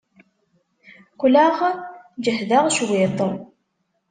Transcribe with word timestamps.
Qqleɣ 1.13 1.57
jehdeɣ 2.23 2.65
cwiṭ. 2.75 3.19